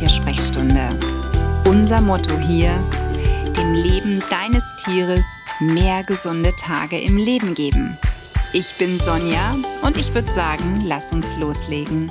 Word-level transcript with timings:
Haustiersprechstunde. 0.00 0.88
Unser 1.66 2.00
Motto 2.00 2.38
hier, 2.38 2.72
dem 3.54 3.74
Leben 3.74 4.22
deines 4.30 4.64
Tieres 4.76 5.26
mehr 5.60 6.02
gesunde 6.04 6.54
Tage 6.56 6.98
im 6.98 7.18
Leben 7.18 7.54
geben. 7.54 7.98
Ich 8.54 8.76
bin 8.76 8.98
Sonja 8.98 9.54
und 9.82 9.98
ich 9.98 10.14
würde 10.14 10.30
sagen, 10.30 10.80
lass 10.86 11.12
uns 11.12 11.36
loslegen. 11.36 12.10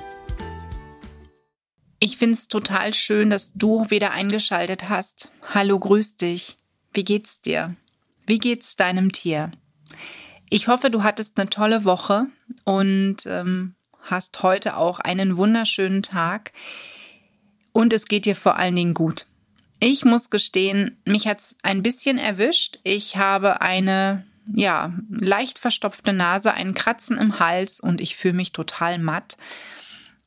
Ich 1.99 2.17
finde 2.17 2.33
es 2.33 2.47
total 2.47 2.93
schön, 2.93 3.31
dass 3.31 3.53
du 3.53 3.89
wieder 3.89 4.11
eingeschaltet 4.11 4.87
hast. 4.87 5.31
Hallo, 5.51 5.79
grüß 5.79 6.17
dich. 6.17 6.57
Wie 6.93 7.03
geht's 7.03 7.41
dir? 7.41 7.75
Wie 8.27 8.37
geht's 8.37 8.75
deinem 8.75 9.11
Tier? 9.11 9.49
Ich 10.51 10.67
hoffe, 10.67 10.91
du 10.91 11.01
hattest 11.01 11.39
eine 11.39 11.49
tolle 11.49 11.85
Woche 11.85 12.27
und 12.65 13.25
ähm, 13.25 13.73
hast 14.03 14.43
heute 14.43 14.77
auch 14.77 14.99
einen 14.99 15.37
wunderschönen 15.37 16.03
Tag 16.03 16.51
und 17.71 17.93
es 17.93 18.05
geht 18.05 18.25
dir 18.25 18.35
vor 18.35 18.57
allen 18.57 18.75
Dingen 18.75 18.93
gut. 18.93 19.25
Ich 19.79 20.03
muss 20.03 20.29
gestehen, 20.29 20.97
mich 21.05 21.27
hat's 21.27 21.55
ein 21.63 21.83
bisschen 21.83 22.17
erwischt. 22.17 22.79
Ich 22.83 23.15
habe 23.15 23.61
eine 23.61 24.25
ja, 24.53 24.93
leicht 25.09 25.59
verstopfte 25.59 26.13
Nase, 26.13 26.53
einen 26.53 26.73
Kratzen 26.73 27.17
im 27.17 27.39
Hals 27.39 27.79
und 27.79 28.01
ich 28.01 28.15
fühle 28.15 28.33
mich 28.33 28.51
total 28.51 28.97
matt. 28.99 29.37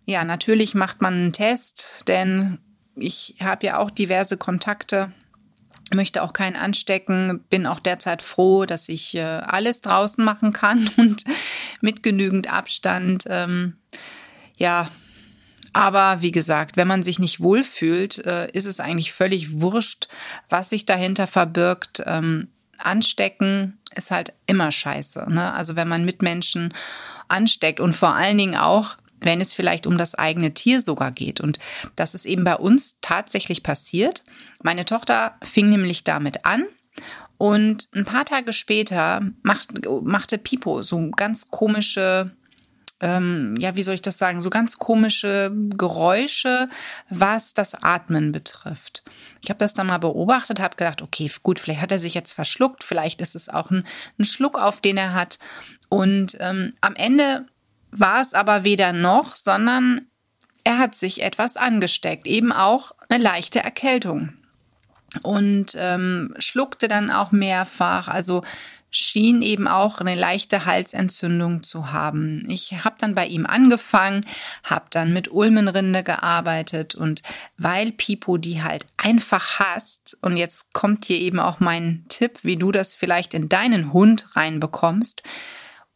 Ja, 0.05 0.25
natürlich 0.25 0.75
macht 0.75 1.01
man 1.01 1.15
einen 1.15 1.33
Test, 1.33 2.09
denn 2.09 2.59
ich 2.97 3.37
habe 3.41 3.67
ja 3.67 3.79
auch 3.79 3.91
diverse 3.91 4.37
Kontakte, 4.37 5.13
möchte 5.95 6.23
auch 6.23 6.33
keinen 6.33 6.57
anstecken, 6.57 7.45
bin 7.51 7.67
auch 7.67 7.81
derzeit 7.81 8.23
froh, 8.23 8.65
dass 8.65 8.89
ich 8.89 9.15
äh, 9.15 9.23
alles 9.23 9.81
draußen 9.81 10.25
machen 10.25 10.53
kann 10.53 10.89
und 10.97 11.25
mit 11.81 12.03
genügend 12.03 12.53
Abstand. 12.53 13.25
Ähm, 13.29 13.77
ja, 14.57 14.89
aber 15.73 16.21
wie 16.21 16.33
gesagt, 16.33 16.77
wenn 16.77 16.89
man 16.89 17.03
sich 17.03 17.19
nicht 17.19 17.41
wohlfühlt, 17.41 18.25
äh, 18.27 18.51
ist 18.53 18.67
es 18.67 18.81
eigentlich 18.81 19.13
völlig 19.13 19.61
wurscht, 19.61 20.09
was 20.49 20.71
sich 20.71 20.87
dahinter 20.87 21.27
verbirgt. 21.27 22.03
Ähm, 22.07 22.49
anstecken 22.79 23.79
ist 23.95 24.11
halt 24.11 24.33
immer 24.47 24.73
scheiße. 24.73 25.31
Ne? 25.31 25.53
Also 25.53 25.77
wenn 25.77 25.89
man 25.89 26.05
Mitmenschen 26.05 26.75
ansteckt 27.29 27.81
und 27.81 27.95
vor 27.95 28.15
allen 28.15 28.39
Dingen 28.39 28.57
auch, 28.57 28.97
wenn 29.21 29.41
es 29.41 29.53
vielleicht 29.53 29.87
um 29.87 29.99
das 29.99 30.15
eigene 30.15 30.53
Tier 30.53 30.81
sogar 30.81 31.13
geht. 31.13 31.41
Und 31.41 31.59
das 31.97 32.15
ist 32.15 32.25
eben 32.25 32.45
bei 32.45 32.57
uns 32.57 32.99
tatsächlich 33.01 33.63
passiert. 33.63 34.25
Meine 34.63 34.85
Tochter 34.85 35.37
fing 35.43 35.71
nämlich 35.71 36.05
damit 36.05 36.45
an. 36.45 36.65
Und 37.39 37.89
ein 37.95 38.05
paar 38.05 38.25
Tage 38.25 38.53
später 38.53 39.21
macht, 39.43 39.71
machte 40.03 40.39
Pipo 40.39 40.83
so 40.83 41.11
ganz 41.11 41.51
komische 41.51 42.31
ähm, 43.03 43.57
ja, 43.59 43.77
wie 43.77 43.83
soll 43.83 43.97
ich 43.97 44.03
das 44.03 44.17
sagen, 44.17 44.41
so 44.41 44.49
ganz 44.49 44.79
komische 44.79 45.53
Geräusche, 45.77 46.69
was 47.11 47.53
das 47.53 47.75
Atmen 47.83 48.31
betrifft. 48.31 49.03
Ich 49.43 49.51
habe 49.51 49.59
das 49.59 49.75
dann 49.75 49.89
mal 49.89 49.99
beobachtet, 49.99 50.61
habe 50.61 50.77
gedacht, 50.77 51.03
okay, 51.03 51.31
gut, 51.43 51.59
vielleicht 51.59 51.83
hat 51.83 51.91
er 51.91 51.99
sich 51.99 52.15
jetzt 52.15 52.33
verschluckt, 52.33 52.85
vielleicht 52.85 53.21
ist 53.21 53.35
es 53.35 53.49
auch 53.49 53.71
ein, 53.71 53.85
ein 54.19 54.25
Schluck 54.25 54.57
auf, 54.57 54.81
den 54.81 54.97
er 54.97 55.15
hat. 55.15 55.41
Und 55.89 56.37
ähm, 56.39 56.75
am 56.81 56.95
Ende 56.95 57.45
war 57.91 58.23
es 58.23 58.35
aber 58.35 58.63
weder 58.63 58.93
noch, 58.93 59.35
sondern 59.35 60.03
er 60.63 60.79
hat 60.79 60.95
sich 60.95 61.25
etwas 61.25 61.57
angesteckt, 61.57 62.29
eben 62.29 62.53
auch 62.53 62.93
eine 63.09 63.23
leichte 63.23 63.59
Erkältung 63.59 64.35
und 65.25 65.77
ähm, 65.77 66.35
schluckte 66.39 66.87
dann 66.87 67.11
auch 67.11 67.33
mehrfach. 67.33 68.07
Also 68.07 68.43
schien 68.93 69.41
eben 69.43 69.67
auch 69.67 70.01
eine 70.01 70.15
leichte 70.15 70.67
Halsentzündung 70.67 71.63
zu 71.63 71.91
haben. 71.91 72.45
Ich 72.49 72.85
habe 72.85 72.97
dann 72.99 73.15
bei 73.15 73.27
ihm 73.27 73.47
angefangen, 73.47 74.21
habe 74.63 74.85
dann 74.91 75.13
mit 75.13 75.33
Ulmenrinde 75.33 76.03
gearbeitet 76.05 76.95
und 76.95 77.23
weil 77.57 77.91
Pipo 77.91 78.37
die 78.37 78.63
halt 78.63 78.87
einfach 78.99 79.59
hasst 79.59 80.17
und 80.21 80.37
jetzt 80.37 80.75
kommt 80.75 81.07
hier 81.07 81.19
eben 81.19 81.41
auch 81.41 81.59
mein 81.59 82.05
Tipp, 82.09 82.41
wie 82.43 82.57
du 82.57 82.71
das 82.71 82.95
vielleicht 82.95 83.33
in 83.33 83.49
deinen 83.49 83.95
Hund 83.95 84.37
reinbekommst 84.37 85.23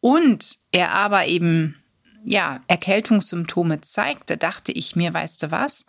und 0.01 0.57
er 0.71 0.93
aber 0.93 1.27
eben 1.27 1.75
ja, 2.25 2.61
Erkältungssymptome 2.67 3.81
zeigte, 3.81 4.37
dachte 4.37 4.71
ich 4.71 4.95
mir, 4.95 5.13
weißt 5.13 5.43
du 5.43 5.51
was, 5.51 5.85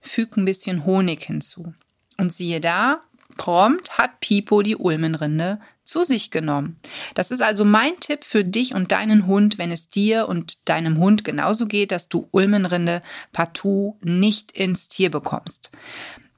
füg 0.00 0.36
ein 0.36 0.44
bisschen 0.44 0.86
Honig 0.86 1.24
hinzu. 1.24 1.74
Und 2.16 2.32
siehe 2.32 2.60
da, 2.60 3.02
prompt 3.36 3.98
hat 3.98 4.20
Pipo 4.20 4.62
die 4.62 4.76
Ulmenrinde 4.76 5.58
zu 5.84 6.04
sich 6.04 6.30
genommen. 6.30 6.78
Das 7.14 7.30
ist 7.30 7.42
also 7.42 7.64
mein 7.64 7.98
Tipp 8.00 8.24
für 8.24 8.44
dich 8.44 8.74
und 8.74 8.92
deinen 8.92 9.26
Hund, 9.26 9.58
wenn 9.58 9.70
es 9.70 9.88
dir 9.88 10.28
und 10.28 10.68
deinem 10.68 10.98
Hund 10.98 11.24
genauso 11.24 11.66
geht, 11.66 11.92
dass 11.92 12.08
du 12.08 12.28
Ulmenrinde 12.30 13.00
partout 13.32 13.96
nicht 14.02 14.52
ins 14.52 14.88
Tier 14.88 15.10
bekommst. 15.10 15.70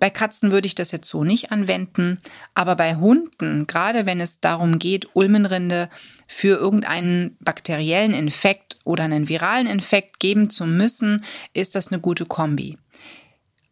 Bei 0.00 0.10
Katzen 0.10 0.50
würde 0.50 0.66
ich 0.66 0.74
das 0.74 0.90
jetzt 0.90 1.08
so 1.08 1.24
nicht 1.24 1.52
anwenden, 1.52 2.18
aber 2.54 2.76
bei 2.76 2.96
Hunden, 2.96 3.66
gerade 3.66 4.06
wenn 4.06 4.20
es 4.20 4.40
darum 4.40 4.78
geht, 4.78 5.08
Ulmenrinde 5.14 5.88
für 6.26 6.58
irgendeinen 6.58 7.36
bakteriellen 7.40 8.12
Infekt 8.12 8.76
oder 8.84 9.04
einen 9.04 9.28
viralen 9.28 9.66
Infekt 9.66 10.20
geben 10.20 10.50
zu 10.50 10.66
müssen, 10.66 11.24
ist 11.54 11.74
das 11.74 11.88
eine 11.88 12.00
gute 12.00 12.26
Kombi. 12.26 12.76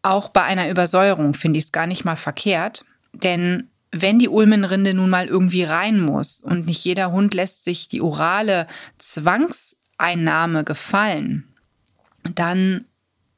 Auch 0.01 0.29
bei 0.29 0.43
einer 0.43 0.69
Übersäuerung 0.69 1.33
finde 1.33 1.59
ich 1.59 1.65
es 1.65 1.71
gar 1.71 1.87
nicht 1.87 2.03
mal 2.03 2.15
verkehrt, 2.15 2.85
denn 3.13 3.69
wenn 3.93 4.19
die 4.19 4.27
Ulmenrinde 4.27 4.93
nun 4.93 5.09
mal 5.09 5.27
irgendwie 5.27 5.63
rein 5.63 6.01
muss 6.01 6.41
und 6.41 6.65
nicht 6.65 6.83
jeder 6.83 7.11
Hund 7.11 7.33
lässt 7.33 7.63
sich 7.63 7.87
die 7.87 8.01
orale 8.01 8.67
Zwangseinnahme 8.97 10.63
gefallen, 10.63 11.55
dann 12.35 12.85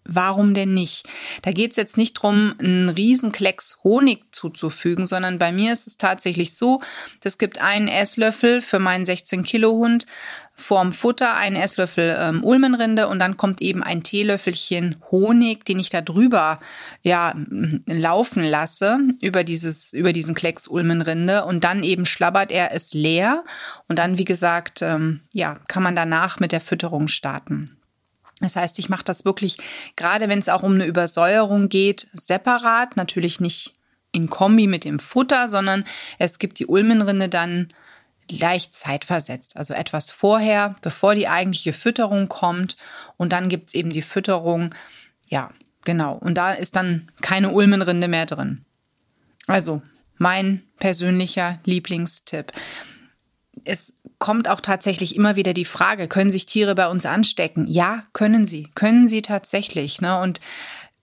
warum 0.06 0.54
denn 0.54 0.70
nicht? 0.70 1.08
Da 1.42 1.52
geht 1.52 1.72
es 1.72 1.78
jetzt 1.78 1.98
nicht 1.98 2.14
drum, 2.14 2.56
einen 2.60 2.90
Riesenklecks 2.90 3.80
Honig 3.84 4.24
zuzufügen, 4.32 5.08
sondern 5.08 5.40
bei 5.40 5.52
mir 5.52 5.74
ist 5.74 5.88
es 5.88 5.98
tatsächlich 5.98 6.56
so, 6.56 6.80
es 7.24 7.38
gibt 7.38 7.62
einen 7.62 7.88
Esslöffel 7.88 8.62
für 8.62 8.80
meinen 8.80 9.06
16 9.06 9.44
Kilo 9.44 9.72
Hund 9.72 10.06
vorm 10.56 10.94
Futter 10.94 11.36
einen 11.36 11.58
Esslöffel 11.58 12.16
ähm, 12.18 12.44
Ulmenrinde 12.44 13.08
und 13.08 13.20
dann 13.20 13.36
kommt 13.36 13.62
eben 13.62 13.84
ein 13.84 14.04
Teelöffelchen 14.04 14.96
Honig, 15.12 15.66
den 15.66 15.80
ich 15.80 15.90
da 15.90 16.02
drüber 16.02 16.60
ja 17.02 17.36
laufen 17.86 18.44
lasse 18.44 19.00
über 19.22 19.44
dieses 19.44 19.92
über 19.92 20.14
diesen 20.14 20.34
Klecks 20.34 20.68
Ulmenrinde. 20.68 21.46
Und 21.46 21.64
dann 21.66 21.84
eben 21.84 22.06
schlabbert 22.06 22.52
er 22.52 22.74
es 22.74 22.94
leer. 22.94 23.44
Und 23.90 24.00
dann 24.00 24.18
wie 24.18 24.24
gesagt 24.24 24.82
ähm, 24.82 25.22
ja 25.34 25.58
kann 25.68 25.84
man 25.84 25.96
danach 25.96 26.40
mit 26.40 26.54
der 26.54 26.62
Fütterung 26.62 27.10
starten. 27.10 27.78
Das 28.40 28.56
heißt, 28.56 28.80
ich 28.80 28.90
mache 28.90 29.04
das 29.04 29.26
wirklich 29.26 29.58
gerade 29.98 30.30
wenn 30.30 30.40
es 30.40 30.50
auch 30.50 30.64
um 30.64 30.74
eine 30.74 30.86
Übersäuerung 30.86 31.68
geht 31.68 32.08
separat, 32.14 32.96
natürlich 32.96 33.42
nicht 33.42 33.74
in 34.14 34.30
Kombi 34.30 34.68
mit 34.68 34.86
dem 34.86 35.00
Futter, 35.00 35.50
sondern 35.50 35.84
es 36.18 36.40
gibt 36.40 36.60
die 36.60 36.68
Ulmenrinde 36.68 37.28
dann 37.28 37.68
leicht 38.30 38.74
zeitversetzt, 38.74 39.58
also 39.58 39.74
etwas 39.74 40.10
vorher, 40.10 40.76
bevor 40.82 41.16
die 41.16 41.28
eigentliche 41.28 41.74
Fütterung 41.74 42.28
kommt. 42.28 42.78
Und 43.18 43.32
dann 43.32 43.50
gibt's 43.50 43.74
eben 43.74 43.90
die 43.90 44.02
Fütterung, 44.02 44.74
ja, 45.28 45.52
genau. 45.84 46.16
Und 46.16 46.36
da 46.36 46.52
ist 46.52 46.76
dann 46.76 47.12
keine 47.22 47.52
Ulmenrinde 47.52 48.08
mehr 48.08 48.26
drin. 48.26 48.66
Also 49.48 49.82
mein 50.18 50.64
persönlicher 50.80 51.60
Lieblingstipp. 51.66 52.52
Es 53.64 53.94
kommt 54.20 54.50
auch 54.50 54.62
tatsächlich 54.62 55.16
immer 55.16 55.36
wieder 55.36 55.54
die 55.54 55.66
Frage, 55.66 56.08
können 56.08 56.32
sich 56.32 56.46
Tiere 56.46 56.76
bei 56.76 56.88
uns 56.88 57.06
anstecken? 57.06 57.68
Ja, 57.68 58.04
können 58.14 58.48
sie, 58.48 58.70
können 58.76 59.08
sie 59.08 59.22
tatsächlich. 59.22 60.02
Ne? 60.02 60.20
Und 60.22 60.40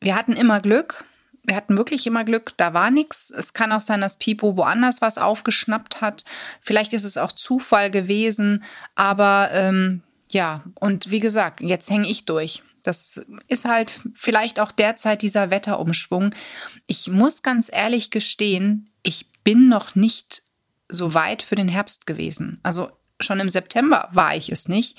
wir 0.01 0.17
hatten 0.17 0.33
immer 0.33 0.61
Glück 0.61 1.05
wir 1.45 1.57
hatten 1.57 1.77
wirklich 1.77 2.07
immer 2.07 2.25
Glück, 2.25 2.53
da 2.57 2.73
war 2.73 2.91
nichts. 2.91 3.31
Es 3.31 3.53
kann 3.53 3.73
auch 3.73 3.81
sein, 3.81 4.01
dass 4.01 4.17
Pipo 4.17 4.57
woanders 4.57 5.01
was 5.03 5.19
aufgeschnappt 5.19 6.01
hat. 6.01 6.25
Vielleicht 6.61 6.93
ist 6.93 7.05
es 7.05 7.17
auch 7.17 7.33
Zufall 7.33 7.91
gewesen, 7.91 8.63
aber 8.95 9.51
ähm, 9.53 10.03
ja, 10.31 10.63
und 10.75 11.11
wie 11.11 11.21
gesagt, 11.21 11.61
jetzt 11.61 11.91
hänge 11.91 12.09
ich 12.09 12.25
durch. 12.25 12.63
Das 12.83 13.21
ist 13.49 13.65
halt 13.65 14.01
vielleicht 14.15 14.59
auch 14.59 14.73
derzeit 14.73 15.23
dieser 15.23 15.51
Wetterumschwung. 15.51 16.35
Ich 16.87 17.09
muss 17.09 17.43
ganz 17.43 17.71
ehrlich 17.73 18.11
gestehen, 18.11 18.89
ich 19.03 19.31
bin 19.45 19.69
noch 19.69 19.95
nicht 19.95 20.43
so 20.89 21.15
weit 21.15 21.43
für 21.43 21.55
den 21.55 21.69
Herbst 21.69 22.07
gewesen. 22.07 22.61
Also 22.63 22.91
schon 23.21 23.41
im 23.41 23.49
September 23.49 24.09
war 24.13 24.35
ich 24.35 24.51
es 24.51 24.69
nicht. 24.69 24.99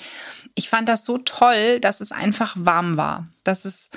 Ich 0.54 0.68
fand 0.68 0.88
das 0.88 1.04
so 1.04 1.18
toll, 1.18 1.80
dass 1.80 2.00
es 2.00 2.12
einfach 2.12 2.56
warm 2.58 2.96
war. 2.96 3.28
Dass 3.44 3.64
es 3.64 3.90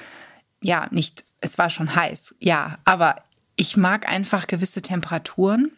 ja 0.62 0.88
nicht 0.92 1.24
es 1.42 1.58
war 1.58 1.70
schon 1.70 1.96
heiß, 1.96 2.36
ja, 2.40 2.78
aber 2.86 3.24
ich 3.58 3.76
mag 3.76 4.08
einfach 4.10 4.48
gewisse 4.48 4.82
Temperaturen. 4.82 5.70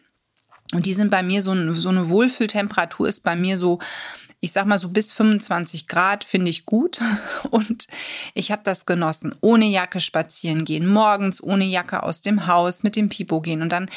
Und 0.72 0.86
die 0.86 0.94
sind 0.94 1.10
bei 1.10 1.24
mir 1.24 1.42
so, 1.42 1.72
so 1.72 1.88
eine 1.88 2.08
Wohlfühltemperatur 2.08 3.08
ist 3.08 3.24
bei 3.24 3.34
mir 3.34 3.56
so, 3.56 3.80
ich 4.38 4.52
sag 4.52 4.66
mal 4.66 4.78
so 4.78 4.88
bis 4.88 5.12
25 5.12 5.88
Grad 5.88 6.22
finde 6.22 6.50
ich 6.50 6.64
gut. 6.64 7.00
Und 7.50 7.88
ich 8.34 8.52
habe 8.52 8.62
das 8.64 8.86
genossen. 8.86 9.34
Ohne 9.40 9.66
Jacke 9.66 9.98
spazieren 9.98 10.64
gehen, 10.64 10.86
morgens 10.86 11.42
ohne 11.42 11.64
Jacke 11.64 12.04
aus 12.04 12.20
dem 12.20 12.46
Haus, 12.46 12.84
mit 12.84 12.94
dem 12.94 13.08
Pipo 13.08 13.40
gehen. 13.40 13.62
Und 13.62 13.70
dann 13.70 13.90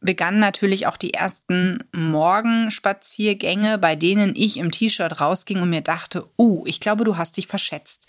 begannen 0.00 0.38
natürlich 0.38 0.86
auch 0.86 0.98
die 0.98 1.14
ersten 1.14 1.82
Morgenspaziergänge, 1.92 3.78
bei 3.78 3.96
denen 3.96 4.34
ich 4.36 4.58
im 4.58 4.70
T-Shirt 4.70 5.20
rausging 5.20 5.60
und 5.62 5.70
mir 5.70 5.80
dachte, 5.80 6.26
oh, 6.36 6.60
uh, 6.60 6.66
ich 6.66 6.78
glaube, 6.78 7.04
du 7.04 7.16
hast 7.16 7.38
dich 7.38 7.46
verschätzt 7.46 8.06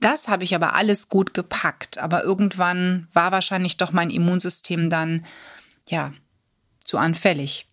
das 0.00 0.28
habe 0.28 0.44
ich 0.44 0.54
aber 0.54 0.74
alles 0.74 1.08
gut 1.08 1.34
gepackt. 1.34 1.98
Aber 1.98 2.24
irgendwann 2.24 3.08
war 3.12 3.32
wahrscheinlich 3.32 3.76
doch 3.76 3.92
mein 3.92 4.10
Immunsystem 4.10 4.90
dann, 4.90 5.26
ja, 5.88 6.10
zu 6.84 6.98
anfällig. 6.98 7.66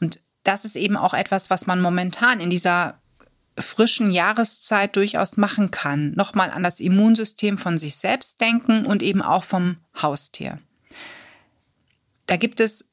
Und 0.00 0.20
das 0.42 0.64
ist 0.64 0.76
eben 0.76 0.96
auch 0.96 1.14
etwas, 1.14 1.50
was 1.50 1.66
man 1.66 1.80
momentan 1.80 2.40
in 2.40 2.50
dieser 2.50 3.00
frischen 3.58 4.10
Jahreszeit 4.10 4.96
durchaus 4.96 5.36
machen 5.36 5.70
kann. 5.70 6.12
Nochmal 6.12 6.50
an 6.50 6.62
das 6.62 6.80
Immunsystem 6.80 7.58
von 7.58 7.78
sich 7.78 7.96
selbst 7.96 8.40
denken 8.40 8.86
und 8.86 9.02
eben 9.02 9.22
auch 9.22 9.44
vom 9.44 9.76
Haustier. 10.00 10.56
Da 12.26 12.36
gibt 12.36 12.60
es 12.60 12.86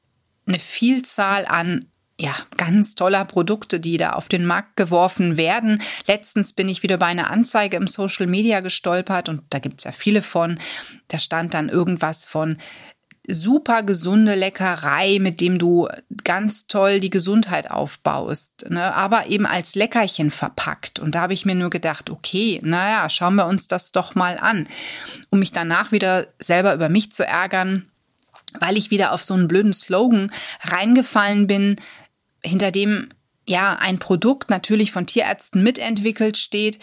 eine 0.46 0.58
Vielzahl 0.58 1.46
an 1.46 1.89
ja, 2.20 2.34
ganz 2.58 2.94
toller 2.94 3.24
Produkte, 3.24 3.80
die 3.80 3.96
da 3.96 4.10
auf 4.10 4.28
den 4.28 4.44
Markt 4.44 4.76
geworfen 4.76 5.38
werden. 5.38 5.80
Letztens 6.06 6.52
bin 6.52 6.68
ich 6.68 6.82
wieder 6.82 6.98
bei 6.98 7.06
einer 7.06 7.30
Anzeige 7.30 7.78
im 7.78 7.86
Social 7.86 8.26
Media 8.26 8.60
gestolpert 8.60 9.30
und 9.30 9.42
da 9.48 9.58
gibt 9.58 9.78
es 9.78 9.84
ja 9.84 9.92
viele 9.92 10.20
von. 10.20 10.60
Da 11.08 11.18
stand 11.18 11.54
dann 11.54 11.70
irgendwas 11.70 12.26
von 12.26 12.58
super 13.26 13.82
gesunde 13.82 14.34
Leckerei, 14.34 15.18
mit 15.18 15.40
dem 15.40 15.58
du 15.58 15.88
ganz 16.24 16.66
toll 16.66 17.00
die 17.00 17.10
Gesundheit 17.10 17.70
aufbaust, 17.70 18.66
ne? 18.68 18.94
aber 18.94 19.26
eben 19.26 19.46
als 19.46 19.74
Leckerchen 19.74 20.30
verpackt. 20.30 20.98
Und 20.98 21.14
da 21.14 21.22
habe 21.22 21.32
ich 21.32 21.46
mir 21.46 21.54
nur 21.54 21.70
gedacht, 21.70 22.10
okay, 22.10 22.60
naja, 22.62 23.08
schauen 23.08 23.36
wir 23.36 23.46
uns 23.46 23.66
das 23.66 23.92
doch 23.92 24.14
mal 24.14 24.36
an, 24.38 24.68
um 25.30 25.38
mich 25.38 25.52
danach 25.52 25.92
wieder 25.92 26.26
selber 26.38 26.74
über 26.74 26.88
mich 26.88 27.12
zu 27.12 27.26
ärgern, 27.26 27.86
weil 28.58 28.76
ich 28.76 28.90
wieder 28.90 29.12
auf 29.12 29.22
so 29.22 29.34
einen 29.34 29.48
blöden 29.48 29.72
Slogan 29.72 30.32
reingefallen 30.62 31.46
bin, 31.46 31.76
hinter 32.42 32.70
dem 32.70 33.08
ja 33.46 33.76
ein 33.80 33.98
Produkt 33.98 34.50
natürlich 34.50 34.92
von 34.92 35.06
Tierärzten 35.06 35.62
mitentwickelt 35.62 36.36
steht. 36.36 36.78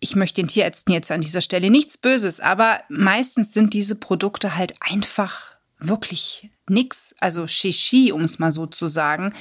Ich 0.00 0.14
möchte 0.14 0.40
den 0.40 0.48
Tierärzten 0.48 0.94
jetzt 0.94 1.10
an 1.10 1.20
dieser 1.20 1.40
Stelle 1.40 1.70
nichts 1.70 1.98
Böses, 1.98 2.40
aber 2.40 2.80
meistens 2.88 3.52
sind 3.52 3.74
diese 3.74 3.96
Produkte 3.96 4.56
halt 4.56 4.74
einfach 4.80 5.56
wirklich 5.80 6.50
nix, 6.68 7.14
also 7.18 7.46
Shishi, 7.46 8.12
um 8.12 8.22
es 8.22 8.38
mal 8.38 8.52
so 8.52 8.66
zu 8.66 8.88
sagen. 8.88 9.32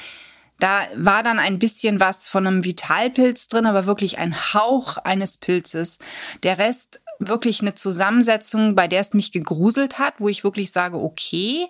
Da 0.60 0.88
war 0.96 1.22
dann 1.22 1.38
ein 1.38 1.60
bisschen 1.60 2.00
was 2.00 2.28
von 2.28 2.48
einem 2.48 2.64
Vitalpilz 2.64 3.48
drin, 3.48 3.68
aber 3.68 3.86
wirklich 3.86 4.18
ein 4.18 4.54
Hauch 4.54 4.98
eines 4.98 5.38
Pilzes. 5.38 6.00
Der 6.42 6.58
Rest 6.58 7.00
wirklich 7.20 7.62
eine 7.62 7.76
Zusammensetzung, 7.76 8.76
bei 8.76 8.88
der 8.88 9.02
es 9.02 9.14
mich 9.14 9.32
gegruselt 9.32 10.00
hat, 10.00 10.16
wo 10.20 10.30
ich 10.30 10.44
wirklich 10.44 10.72
sage, 10.72 10.98
okay, 10.98 11.66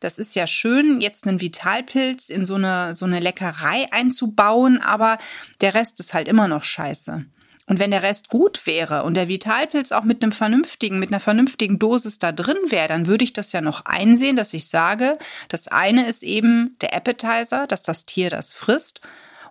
das 0.00 0.18
ist 0.18 0.34
ja 0.34 0.46
schön, 0.46 1.00
jetzt 1.00 1.26
einen 1.26 1.40
Vitalpilz 1.40 2.28
in 2.28 2.44
so 2.44 2.54
eine, 2.54 2.94
so 2.94 3.04
eine 3.04 3.20
Leckerei 3.20 3.86
einzubauen, 3.90 4.80
aber 4.80 5.18
der 5.60 5.74
Rest 5.74 6.00
ist 6.00 6.14
halt 6.14 6.28
immer 6.28 6.48
noch 6.48 6.64
scheiße. 6.64 7.20
Und 7.68 7.78
wenn 7.78 7.90
der 7.90 8.02
Rest 8.02 8.30
gut 8.30 8.66
wäre 8.66 9.02
und 9.04 9.12
der 9.14 9.28
Vitalpilz 9.28 9.92
auch 9.92 10.04
mit 10.04 10.22
einem 10.22 10.32
vernünftigen, 10.32 10.98
mit 10.98 11.10
einer 11.10 11.20
vernünftigen 11.20 11.78
Dosis 11.78 12.18
da 12.18 12.32
drin 12.32 12.56
wäre, 12.68 12.88
dann 12.88 13.06
würde 13.06 13.24
ich 13.24 13.34
das 13.34 13.52
ja 13.52 13.60
noch 13.60 13.84
einsehen, 13.84 14.36
dass 14.36 14.54
ich 14.54 14.68
sage, 14.68 15.12
das 15.50 15.68
eine 15.68 16.08
ist 16.08 16.22
eben 16.22 16.76
der 16.80 16.94
Appetizer, 16.94 17.66
dass 17.66 17.82
das 17.82 18.06
Tier 18.06 18.30
das 18.30 18.54
frisst. 18.54 19.02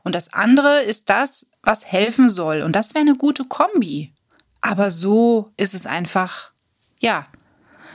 Und 0.03 0.15
das 0.15 0.33
andere 0.33 0.81
ist 0.81 1.11
das, 1.11 1.45
was 1.61 1.85
helfen 1.85 2.27
soll. 2.27 2.63
Und 2.63 2.75
das 2.75 2.95
wäre 2.95 3.03
eine 3.03 3.15
gute 3.15 3.43
Kombi. 3.43 4.13
Aber 4.67 4.91
so 4.91 5.53
ist 5.55 5.73
es 5.73 5.85
einfach, 5.85 6.51
ja, 6.99 7.25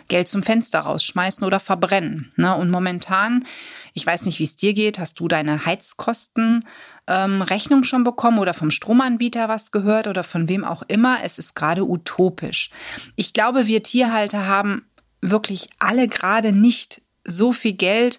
Geld 0.09 0.27
zum 0.27 0.43
Fenster 0.43 0.81
rausschmeißen 0.81 1.45
oder 1.45 1.61
verbrennen. 1.61 2.33
Ne? 2.37 2.57
Und 2.57 2.71
momentan, 2.71 3.45
ich 3.93 4.07
weiß 4.07 4.25
nicht, 4.25 4.39
wie 4.39 4.45
es 4.45 4.57
dir 4.57 4.73
geht, 4.73 4.99
hast 4.99 5.21
du 5.21 5.29
deine 5.29 5.67
Heizkosten 5.67 6.65
ähm, 7.07 7.43
Rechnung 7.43 7.85
schon 7.85 8.05
bekommen 8.05 8.39
oder 8.39 8.55
vom 8.55 8.71
Stromanbieter 8.71 9.51
was 9.51 9.71
gehört 9.71 10.07
oder 10.07 10.25
von 10.25 10.49
wem 10.49 10.65
auch 10.65 10.83
immer? 10.89 11.19
Es 11.23 11.39
ist 11.39 11.55
gerade 11.55 11.85
utopisch. 11.85 12.71
Ich 13.17 13.35
glaube, 13.35 13.67
wir 13.67 13.83
Tierhalter 13.83 14.47
haben 14.47 14.87
wirklich 15.21 15.69
alle 15.79 16.09
gerade 16.09 16.53
nicht 16.53 17.03
so 17.23 17.53
viel 17.53 17.75
Geld 17.75 18.19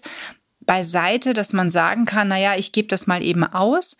beiseite, 0.60 1.34
dass 1.34 1.52
man 1.52 1.72
sagen 1.72 2.04
kann, 2.04 2.28
naja, 2.28 2.54
ich 2.56 2.70
gebe 2.70 2.86
das 2.86 3.08
mal 3.08 3.20
eben 3.20 3.42
aus. 3.42 3.96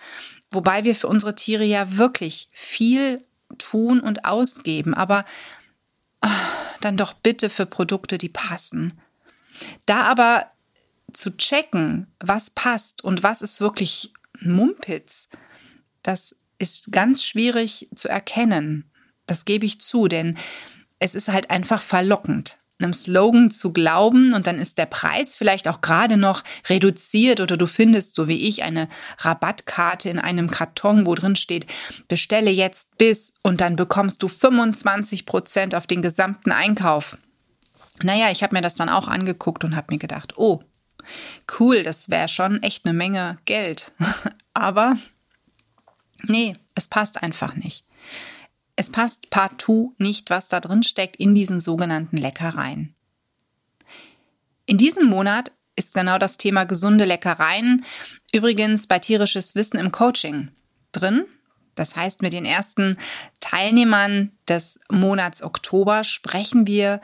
Wobei 0.53 0.85
wir 0.85 0.95
für 0.95 1.09
unsere 1.09 1.35
Tiere 1.35 1.65
ja 1.65 1.97
wirklich 1.97 2.49
viel 2.53 3.19
tun 3.59 4.01
und 4.01 4.25
ausgeben, 4.25 4.95
aber 4.95 5.25
oh, 6.25 6.29
dann 6.81 6.97
doch 6.97 7.13
bitte 7.13 7.51
für 7.51 7.67
Produkte, 7.67 8.19
die 8.19 8.29
passen. 8.29 9.01
Da 9.87 10.03
aber 10.03 10.51
zu 11.13 11.37
checken, 11.37 12.13
was 12.21 12.51
passt 12.51 13.05
und 13.05 13.23
was 13.23 13.43
ist 13.43 13.61
wirklich 13.61 14.13
Mumpitz, 14.41 15.29
das 16.03 16.37
ist 16.59 16.93
ganz 16.93 17.25
schwierig 17.25 17.89
zu 17.95 18.09
erkennen. 18.09 18.91
Das 19.27 19.45
gebe 19.45 19.65
ich 19.65 19.81
zu, 19.81 20.09
denn 20.09 20.37
es 20.99 21.15
ist 21.15 21.29
halt 21.29 21.51
einfach 21.51 21.83
verlockend 21.83 22.59
einem 22.79 22.93
Slogan 22.93 23.51
zu 23.51 23.73
glauben 23.73 24.35
und 24.35 24.47
dann 24.47 24.59
ist 24.59 24.79
der 24.79 24.87
Preis 24.87 25.37
vielleicht 25.37 25.69
auch 25.69 25.81
gerade 25.81 26.17
noch 26.17 26.43
reduziert 26.69 27.41
oder 27.41 27.57
du 27.57 27.67
findest, 27.67 28.15
so 28.15 28.27
wie 28.27 28.49
ich, 28.49 28.65
eine 28.65 28.89
Rabattkarte 29.19 30.09
in 30.09 30.19
einem 30.19 30.51
Karton, 30.51 31.07
wo 31.07 31.15
drin 31.15 31.37
steht, 31.37 31.67
bestelle 32.09 32.51
jetzt 32.51 32.99
bis 32.99 33.35
und 33.43 33.61
dann 33.61 33.77
bekommst 33.77 34.23
du 34.23 34.29
25 34.29 35.25
Prozent 35.25 35.75
auf 35.75 35.87
den 35.87 36.03
gesamten 36.03 36.51
Einkauf. 36.51 37.17
Naja, 38.03 38.31
ich 38.31 38.43
habe 38.43 38.57
mir 38.57 38.63
das 38.63 38.75
dann 38.75 38.89
auch 38.89 39.07
angeguckt 39.07 39.63
und 39.63 39.77
habe 39.77 39.93
mir 39.93 39.99
gedacht, 39.99 40.35
oh, 40.37 40.61
cool, 41.59 41.85
das 41.85 42.11
wäre 42.11 42.29
schon 42.29 42.63
echt 42.63 42.87
eine 42.87 42.95
Menge 42.95 43.39
Geld. 43.45 43.93
Aber 44.55 44.97
nee, 46.25 46.55
es 46.75 46.89
passt 46.89 47.23
einfach 47.23 47.55
nicht. 47.55 47.85
Es 48.77 48.91
passt 48.91 49.31
partout 49.31 49.95
nicht, 49.99 50.31
was 50.31 50.49
da 50.49 50.61
drin 50.61 50.83
steckt 50.83 51.17
in 51.17 51.35
diesen 51.35 51.61
sogenannten 51.61 52.17
Leckereien. 52.17 52.95
In 54.67 54.79
diesem 54.79 55.07
Monat 55.07 55.53
ist 55.77 55.95
genau 55.95 56.19
das 56.19 56.39
Thema 56.39 56.65
gesunde 56.65 57.05
Leckereien 57.05 57.85
übrigens 58.33 58.87
bei 58.87 58.99
tierisches 58.99 59.55
Wissen 59.55 59.79
im 59.79 59.93
Coaching 59.93 60.51
drin. 60.93 61.25
Das 61.75 61.97
heißt, 61.97 62.23
mit 62.23 62.33
den 62.33 62.45
ersten 62.45 62.99
Teilnehmern 63.41 64.33
des 64.49 64.81
Monats 64.91 65.43
Oktober 65.43 66.05
sprechen 66.05 66.67
wir, 66.67 67.01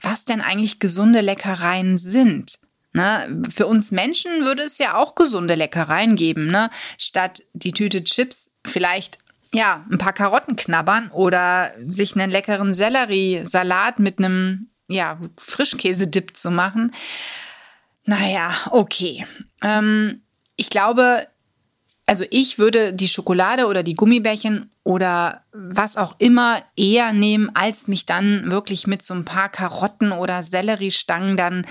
was 0.00 0.24
denn 0.24 0.40
eigentlich 0.40 0.78
gesunde 0.78 1.20
Leckereien 1.20 1.96
sind. 1.96 2.58
Ne? 2.92 3.42
Für 3.52 3.66
uns 3.66 3.90
Menschen 3.90 4.44
würde 4.44 4.62
es 4.62 4.78
ja 4.78 4.94
auch 4.96 5.16
gesunde 5.16 5.56
Leckereien 5.56 6.14
geben. 6.14 6.46
Ne? 6.46 6.70
Statt 6.96 7.42
die 7.52 7.72
Tüte 7.72 8.04
Chips 8.04 8.52
vielleicht 8.64 9.18
ja, 9.54 9.86
ein 9.88 9.98
paar 9.98 10.12
Karotten 10.12 10.56
knabbern 10.56 11.10
oder 11.12 11.72
sich 11.86 12.16
einen 12.16 12.30
leckeren 12.30 12.74
Selleriesalat 12.74 14.00
mit 14.00 14.18
einem 14.18 14.68
ja, 14.88 15.18
Frischkäsedip 15.38 16.36
zu 16.36 16.50
machen. 16.50 16.92
Naja, 18.04 18.52
okay. 18.72 19.24
Ähm, 19.62 20.22
ich 20.56 20.70
glaube, 20.70 21.26
also 22.04 22.24
ich 22.30 22.58
würde 22.58 22.92
die 22.92 23.06
Schokolade 23.06 23.66
oder 23.66 23.84
die 23.84 23.94
Gummibärchen 23.94 24.70
oder 24.82 25.44
was 25.52 25.96
auch 25.96 26.16
immer 26.18 26.60
eher 26.76 27.12
nehmen, 27.12 27.50
als 27.54 27.86
mich 27.86 28.06
dann 28.06 28.50
wirklich 28.50 28.88
mit 28.88 29.02
so 29.02 29.14
ein 29.14 29.24
paar 29.24 29.48
Karotten 29.48 30.10
oder 30.10 30.42
Selleriestangen 30.42 31.36
dann 31.36 31.64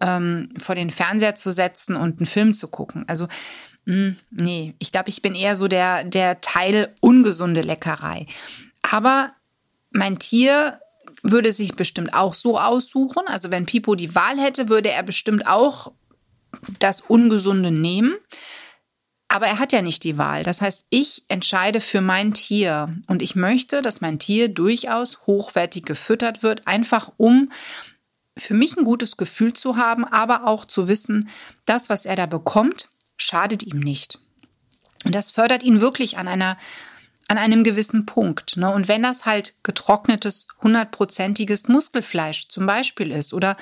ähm, 0.00 0.52
vor 0.58 0.74
den 0.74 0.90
Fernseher 0.90 1.36
zu 1.36 1.50
setzen 1.50 1.96
und 1.96 2.18
einen 2.18 2.26
Film 2.26 2.52
zu 2.52 2.68
gucken. 2.68 3.04
Also 3.08 3.26
hm, 3.86 4.16
nee, 4.30 4.74
ich 4.78 4.92
glaube, 4.92 5.08
ich 5.08 5.22
bin 5.22 5.34
eher 5.34 5.56
so 5.56 5.68
der, 5.68 6.04
der 6.04 6.40
Teil 6.40 6.94
ungesunde 7.00 7.62
Leckerei. 7.62 8.26
Aber 8.82 9.32
mein 9.90 10.18
Tier 10.18 10.80
würde 11.22 11.52
sich 11.52 11.74
bestimmt 11.74 12.14
auch 12.14 12.34
so 12.34 12.58
aussuchen. 12.58 13.22
Also 13.26 13.50
wenn 13.50 13.66
Pipo 13.66 13.94
die 13.94 14.14
Wahl 14.14 14.38
hätte, 14.38 14.68
würde 14.68 14.90
er 14.90 15.02
bestimmt 15.02 15.46
auch 15.46 15.92
das 16.78 17.00
Ungesunde 17.00 17.70
nehmen. 17.70 18.14
Aber 19.28 19.46
er 19.46 19.58
hat 19.58 19.72
ja 19.72 19.80
nicht 19.80 20.02
die 20.02 20.18
Wahl. 20.18 20.42
Das 20.42 20.60
heißt, 20.60 20.86
ich 20.90 21.22
entscheide 21.28 21.80
für 21.80 22.00
mein 22.00 22.34
Tier 22.34 22.86
und 23.06 23.22
ich 23.22 23.36
möchte, 23.36 23.80
dass 23.80 24.00
mein 24.00 24.18
Tier 24.18 24.48
durchaus 24.48 25.26
hochwertig 25.26 25.84
gefüttert 25.84 26.42
wird, 26.42 26.66
einfach 26.66 27.12
um 27.16 27.50
für 28.36 28.54
mich 28.54 28.76
ein 28.76 28.84
gutes 28.84 29.16
Gefühl 29.16 29.52
zu 29.52 29.76
haben, 29.76 30.04
aber 30.04 30.46
auch 30.46 30.64
zu 30.64 30.88
wissen, 30.88 31.28
das, 31.64 31.90
was 31.90 32.06
er 32.06 32.16
da 32.16 32.26
bekommt, 32.26 32.88
schadet 33.20 33.62
ihm 33.62 33.78
nicht. 33.78 34.18
Und 35.04 35.14
das 35.14 35.30
fördert 35.30 35.62
ihn 35.62 35.80
wirklich 35.80 36.18
an 36.18 36.28
einer 36.28 36.56
an 37.28 37.38
einem 37.38 37.62
gewissen 37.62 38.06
Punkt. 38.06 38.56
Ne? 38.56 38.74
Und 38.74 38.88
wenn 38.88 39.04
das 39.04 39.24
halt 39.24 39.54
getrocknetes, 39.62 40.48
hundertprozentiges 40.62 41.68
Muskelfleisch 41.68 42.48
zum 42.48 42.66
Beispiel 42.66 43.12
ist 43.12 43.32
oder 43.32 43.56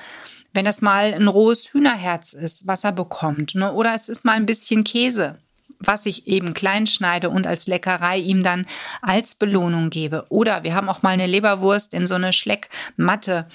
wenn 0.53 0.65
das 0.65 0.81
mal 0.81 1.13
ein 1.13 1.27
rohes 1.27 1.71
Hühnerherz 1.71 2.33
ist, 2.33 2.65
was 2.65 2.83
er 2.83 2.93
bekommt, 2.93 3.53
ne? 3.53 3.71
oder 3.71 3.93
es 3.93 4.09
ist 4.09 4.25
mal 4.25 4.33
ein 4.33 4.47
bisschen 4.47 4.83
Käse, 4.83 5.37
was 5.79 6.05
ich 6.05 6.27
eben 6.27 6.53
klein 6.53 6.87
schneide 6.87 7.29
und 7.29 7.47
als 7.47 7.67
Leckerei 7.67 8.17
ihm 8.17 8.43
dann 8.43 8.65
als 9.01 9.35
Belohnung 9.35 9.89
gebe. 9.89 10.25
Oder 10.29 10.63
wir 10.63 10.75
haben 10.75 10.89
auch 10.89 11.01
mal 11.01 11.11
eine 11.11 11.25
Leberwurst 11.25 11.93
in 11.93 12.05
so 12.05 12.15
eine 12.15 12.33
Schleckmatte 12.33 13.47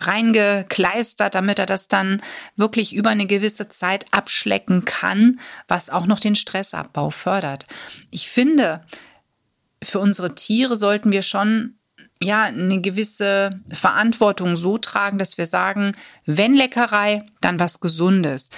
reingekleistert, 0.00 1.34
damit 1.34 1.58
er 1.58 1.66
das 1.66 1.88
dann 1.88 2.20
wirklich 2.56 2.94
über 2.94 3.10
eine 3.10 3.26
gewisse 3.26 3.68
Zeit 3.68 4.06
abschlecken 4.10 4.84
kann, 4.84 5.38
was 5.68 5.90
auch 5.90 6.06
noch 6.06 6.20
den 6.20 6.34
Stressabbau 6.34 7.10
fördert. 7.10 7.66
Ich 8.10 8.28
finde, 8.28 8.84
für 9.82 10.00
unsere 10.00 10.34
Tiere 10.34 10.76
sollten 10.76 11.12
wir 11.12 11.22
schon 11.22 11.78
ja, 12.20 12.44
eine 12.44 12.80
gewisse 12.80 13.50
Verantwortung 13.70 14.56
so 14.56 14.76
tragen, 14.78 15.18
dass 15.18 15.38
wir 15.38 15.46
sagen, 15.46 15.92
wenn 16.24 16.54
Leckerei, 16.54 17.22
dann 17.40 17.60
was 17.60 17.78
Gesundes. 17.78 18.50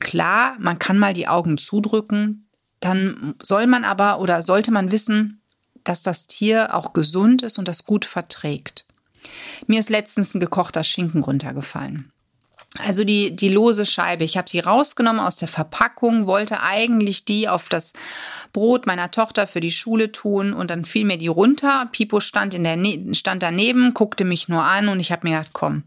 Klar, 0.00 0.56
man 0.58 0.78
kann 0.78 0.98
mal 0.98 1.12
die 1.12 1.28
Augen 1.28 1.58
zudrücken, 1.58 2.48
dann 2.82 3.34
soll 3.40 3.66
man 3.66 3.84
aber 3.84 4.20
oder 4.20 4.42
sollte 4.42 4.70
man 4.70 4.90
wissen, 4.90 5.40
dass 5.84 6.02
das 6.02 6.26
Tier 6.26 6.74
auch 6.74 6.92
gesund 6.92 7.42
ist 7.42 7.58
und 7.58 7.68
das 7.68 7.84
gut 7.84 8.04
verträgt. 8.04 8.86
Mir 9.66 9.78
ist 9.78 9.90
letztens 9.90 10.34
ein 10.34 10.40
gekochter 10.40 10.84
Schinken 10.84 11.22
runtergefallen. 11.22 12.12
Also 12.78 13.04
die, 13.04 13.36
die 13.36 13.50
lose 13.50 13.84
Scheibe. 13.84 14.24
Ich 14.24 14.38
habe 14.38 14.48
sie 14.48 14.58
rausgenommen 14.58 15.20
aus 15.20 15.36
der 15.36 15.48
Verpackung, 15.48 16.26
wollte 16.26 16.62
eigentlich 16.62 17.26
die 17.26 17.46
auf 17.46 17.68
das 17.68 17.92
Brot 18.54 18.86
meiner 18.86 19.10
Tochter 19.10 19.46
für 19.46 19.60
die 19.60 19.70
Schule 19.70 20.10
tun 20.10 20.54
und 20.54 20.70
dann 20.70 20.86
fiel 20.86 21.04
mir 21.04 21.18
die 21.18 21.28
runter. 21.28 21.86
Pipo 21.92 22.20
stand, 22.20 22.54
in 22.54 22.64
der, 22.64 22.78
ne-, 22.78 23.14
stand 23.14 23.42
daneben, 23.42 23.92
guckte 23.92 24.24
mich 24.24 24.48
nur 24.48 24.64
an 24.64 24.88
und 24.88 25.00
ich 25.00 25.12
habe 25.12 25.28
mir 25.28 25.36
gedacht, 25.36 25.52
komm, 25.52 25.82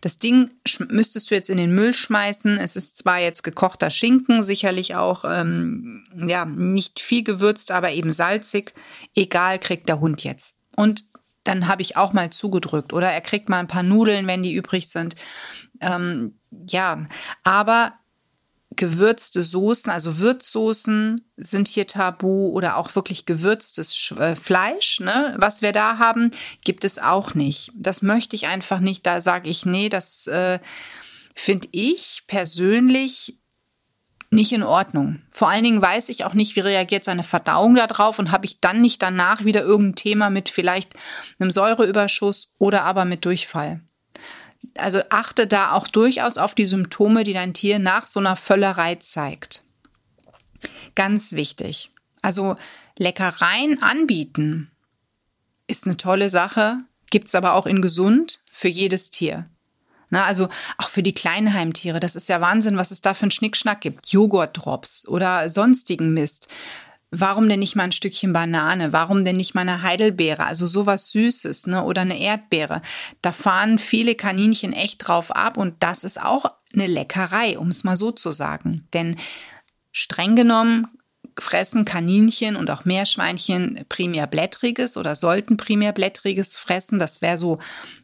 das 0.00 0.18
Ding 0.18 0.50
müsstest 0.88 1.30
du 1.30 1.34
jetzt 1.34 1.50
in 1.50 1.58
den 1.58 1.74
Müll 1.74 1.92
schmeißen. 1.92 2.56
Es 2.56 2.76
ist 2.76 2.96
zwar 2.96 3.18
jetzt 3.18 3.42
gekochter 3.42 3.90
Schinken, 3.90 4.42
sicherlich 4.42 4.94
auch 4.94 5.26
ähm, 5.28 6.04
ja 6.26 6.46
nicht 6.46 7.00
viel 7.00 7.24
gewürzt, 7.24 7.70
aber 7.70 7.92
eben 7.92 8.10
salzig. 8.10 8.72
Egal, 9.14 9.58
kriegt 9.58 9.86
der 9.86 10.00
Hund 10.00 10.24
jetzt. 10.24 10.56
Und 10.76 11.04
dann 11.44 11.68
habe 11.68 11.82
ich 11.82 11.96
auch 11.96 12.12
mal 12.12 12.30
zugedrückt 12.30 12.92
oder 12.92 13.10
er 13.10 13.20
kriegt 13.20 13.48
mal 13.48 13.58
ein 13.58 13.68
paar 13.68 13.82
Nudeln, 13.82 14.26
wenn 14.26 14.42
die 14.42 14.54
übrig 14.54 14.88
sind. 14.88 15.16
Ähm, 15.82 16.38
ja, 16.66 17.04
aber 17.44 17.94
gewürzte 18.76 19.42
Soßen, 19.42 19.90
also 19.90 20.18
Würzsoßen 20.18 21.20
sind 21.36 21.68
hier 21.68 21.86
tabu 21.86 22.48
oder 22.48 22.76
auch 22.76 22.94
wirklich 22.94 23.26
gewürztes 23.26 24.12
äh, 24.18 24.34
Fleisch, 24.34 25.00
ne? 25.00 25.34
Was 25.38 25.62
wir 25.62 25.72
da 25.72 25.98
haben, 25.98 26.30
gibt 26.64 26.84
es 26.84 26.98
auch 26.98 27.34
nicht. 27.34 27.72
Das 27.74 28.02
möchte 28.02 28.36
ich 28.36 28.46
einfach 28.46 28.80
nicht. 28.80 29.06
Da 29.06 29.20
sage 29.20 29.50
ich, 29.50 29.66
nee, 29.66 29.88
das 29.88 30.26
äh, 30.26 30.58
finde 31.34 31.68
ich 31.72 32.22
persönlich 32.26 33.38
nicht 34.30 34.52
in 34.52 34.62
Ordnung. 34.62 35.20
Vor 35.28 35.50
allen 35.50 35.64
Dingen 35.64 35.82
weiß 35.82 36.08
ich 36.08 36.24
auch 36.24 36.32
nicht, 36.32 36.56
wie 36.56 36.60
reagiert 36.60 37.04
seine 37.04 37.22
Verdauung 37.22 37.74
darauf 37.74 38.18
und 38.18 38.30
habe 38.30 38.46
ich 38.46 38.60
dann 38.60 38.80
nicht 38.80 39.02
danach 39.02 39.44
wieder 39.44 39.62
irgendein 39.62 39.96
Thema 39.96 40.30
mit 40.30 40.48
vielleicht 40.48 40.94
einem 41.38 41.50
Säureüberschuss 41.50 42.48
oder 42.58 42.84
aber 42.84 43.04
mit 43.04 43.26
Durchfall. 43.26 43.82
Also 44.76 45.00
achte 45.10 45.46
da 45.46 45.72
auch 45.72 45.88
durchaus 45.88 46.38
auf 46.38 46.54
die 46.54 46.66
Symptome, 46.66 47.24
die 47.24 47.32
dein 47.32 47.54
Tier 47.54 47.78
nach 47.78 48.06
so 48.06 48.20
einer 48.20 48.36
Völlerei 48.36 48.96
zeigt. 48.96 49.62
Ganz 50.94 51.32
wichtig. 51.32 51.90
Also 52.22 52.56
Leckereien 52.96 53.82
anbieten 53.82 54.70
ist 55.66 55.86
eine 55.86 55.96
tolle 55.96 56.28
Sache, 56.30 56.78
gibt's 57.10 57.34
aber 57.34 57.54
auch 57.54 57.66
in 57.66 57.82
gesund 57.82 58.40
für 58.50 58.68
jedes 58.68 59.10
Tier. 59.10 59.44
Na, 60.10 60.24
also 60.26 60.48
auch 60.76 60.90
für 60.90 61.02
die 61.02 61.14
kleinen 61.14 61.54
Heimtiere, 61.54 61.98
das 61.98 62.16
ist 62.16 62.28
ja 62.28 62.40
Wahnsinn, 62.42 62.76
was 62.76 62.90
es 62.90 63.00
da 63.00 63.14
für 63.14 63.22
einen 63.22 63.30
Schnickschnack 63.30 63.80
gibt. 63.80 64.08
Joghurtdrops 64.08 65.08
oder 65.08 65.48
sonstigen 65.48 66.12
Mist. 66.12 66.48
Warum 67.14 67.46
denn 67.46 67.60
nicht 67.60 67.76
mal 67.76 67.84
ein 67.84 67.92
Stückchen 67.92 68.32
Banane? 68.32 68.94
Warum 68.94 69.24
denn 69.26 69.36
nicht 69.36 69.54
mal 69.54 69.60
eine 69.60 69.82
Heidelbeere? 69.82 70.46
Also 70.46 70.66
sowas 70.66 71.10
Süßes, 71.10 71.66
ne? 71.66 71.84
Oder 71.84 72.00
eine 72.00 72.18
Erdbeere. 72.18 72.80
Da 73.20 73.32
fahren 73.32 73.78
viele 73.78 74.14
Kaninchen 74.14 74.72
echt 74.72 75.06
drauf 75.06 75.30
ab 75.30 75.58
und 75.58 75.74
das 75.80 76.04
ist 76.04 76.18
auch 76.18 76.46
eine 76.72 76.86
Leckerei, 76.86 77.58
um 77.58 77.68
es 77.68 77.84
mal 77.84 77.98
so 77.98 78.12
zu 78.12 78.32
sagen. 78.32 78.88
Denn 78.94 79.18
streng 79.92 80.36
genommen 80.36 80.88
fressen 81.38 81.84
Kaninchen 81.84 82.56
und 82.56 82.70
auch 82.70 82.86
Meerschweinchen 82.86 83.84
primär 83.90 84.26
blättriges 84.26 84.96
oder 84.96 85.14
sollten 85.14 85.58
primär 85.58 85.92
blättriges 85.92 86.56
fressen. 86.56 86.98
Das 86.98 87.20
wäre 87.20 87.36
so 87.36 87.58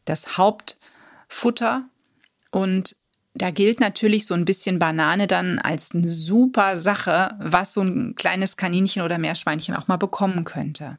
das 0.04 0.36
Hauptfutter. 0.36 1.88
Und 2.50 2.96
da 3.38 3.50
gilt 3.50 3.80
natürlich 3.80 4.26
so 4.26 4.34
ein 4.34 4.44
bisschen 4.44 4.78
Banane 4.78 5.26
dann 5.26 5.58
als 5.58 5.92
eine 5.94 6.08
super 6.08 6.76
Sache, 6.76 7.36
was 7.40 7.72
so 7.72 7.82
ein 7.82 8.14
kleines 8.16 8.56
Kaninchen 8.56 9.02
oder 9.02 9.18
Meerschweinchen 9.18 9.74
auch 9.74 9.88
mal 9.88 9.96
bekommen 9.96 10.44
könnte. 10.44 10.98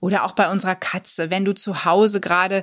Oder 0.00 0.24
auch 0.24 0.32
bei 0.32 0.50
unserer 0.50 0.74
Katze, 0.74 1.30
wenn 1.30 1.44
du 1.44 1.54
zu 1.54 1.84
Hause 1.84 2.20
gerade 2.20 2.62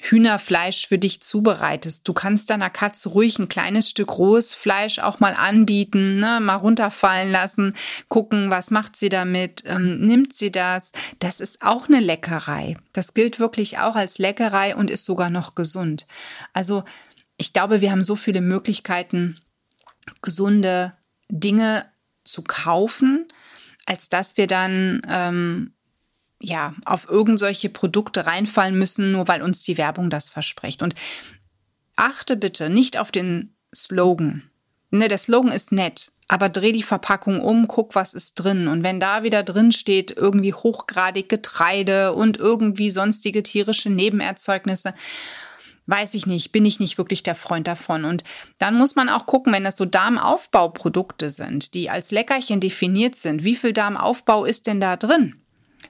Hühnerfleisch 0.00 0.86
für 0.86 0.98
dich 0.98 1.20
zubereitest. 1.20 2.06
Du 2.06 2.12
kannst 2.12 2.50
deiner 2.50 2.70
Katze 2.70 3.08
ruhig 3.08 3.38
ein 3.40 3.48
kleines 3.48 3.90
Stück 3.90 4.16
rohes 4.16 4.54
Fleisch 4.54 5.00
auch 5.00 5.18
mal 5.18 5.34
anbieten, 5.34 6.20
ne? 6.20 6.38
mal 6.40 6.54
runterfallen 6.54 7.32
lassen, 7.32 7.74
gucken, 8.06 8.48
was 8.48 8.70
macht 8.70 8.94
sie 8.94 9.08
damit, 9.08 9.64
ähm, 9.66 10.06
nimmt 10.06 10.32
sie 10.34 10.52
das. 10.52 10.92
Das 11.18 11.40
ist 11.40 11.62
auch 11.62 11.88
eine 11.88 11.98
Leckerei. 11.98 12.76
Das 12.92 13.12
gilt 13.12 13.40
wirklich 13.40 13.80
auch 13.80 13.96
als 13.96 14.18
Leckerei 14.18 14.76
und 14.76 14.88
ist 14.88 15.04
sogar 15.04 15.30
noch 15.30 15.56
gesund. 15.56 16.06
Also 16.52 16.84
ich 17.38 17.52
glaube, 17.52 17.80
wir 17.80 17.90
haben 17.90 18.02
so 18.02 18.16
viele 18.16 18.40
Möglichkeiten, 18.40 19.38
gesunde 20.20 20.92
Dinge 21.30 21.86
zu 22.24 22.42
kaufen, 22.42 23.26
als 23.86 24.08
dass 24.08 24.36
wir 24.36 24.46
dann 24.46 25.00
ähm, 25.08 25.72
ja 26.40 26.74
auf 26.84 27.08
irgendwelche 27.08 27.70
Produkte 27.70 28.26
reinfallen 28.26 28.78
müssen, 28.78 29.12
nur 29.12 29.28
weil 29.28 29.42
uns 29.42 29.62
die 29.62 29.78
Werbung 29.78 30.10
das 30.10 30.30
verspricht. 30.30 30.82
Und 30.82 30.94
achte 31.96 32.36
bitte 32.36 32.70
nicht 32.70 32.98
auf 32.98 33.10
den 33.10 33.54
Slogan. 33.74 34.42
Ne, 34.90 35.08
der 35.08 35.18
Slogan 35.18 35.52
ist 35.52 35.70
nett, 35.70 36.12
aber 36.28 36.48
dreh 36.48 36.72
die 36.72 36.82
Verpackung 36.82 37.40
um, 37.40 37.68
guck, 37.68 37.94
was 37.94 38.14
ist 38.14 38.34
drin. 38.34 38.68
Und 38.68 38.82
wenn 38.82 39.00
da 39.00 39.22
wieder 39.22 39.42
drin 39.42 39.70
steht, 39.70 40.10
irgendwie 40.10 40.54
hochgradig 40.54 41.28
Getreide 41.28 42.14
und 42.14 42.36
irgendwie 42.38 42.90
sonstige 42.90 43.42
tierische 43.42 43.90
Nebenerzeugnisse, 43.90 44.94
weiß 45.88 46.14
ich 46.14 46.26
nicht, 46.26 46.52
bin 46.52 46.64
ich 46.64 46.78
nicht 46.78 46.98
wirklich 46.98 47.22
der 47.22 47.34
Freund 47.34 47.66
davon. 47.66 48.04
Und 48.04 48.22
dann 48.58 48.76
muss 48.76 48.94
man 48.94 49.08
auch 49.08 49.26
gucken, 49.26 49.52
wenn 49.52 49.64
das 49.64 49.76
so 49.76 49.86
Darmaufbauprodukte 49.86 51.30
sind, 51.30 51.74
die 51.74 51.90
als 51.90 52.12
Leckerchen 52.12 52.60
definiert 52.60 53.16
sind, 53.16 53.42
wie 53.42 53.56
viel 53.56 53.72
Darmaufbau 53.72 54.44
ist 54.44 54.66
denn 54.66 54.80
da 54.80 54.96
drin? 54.96 55.36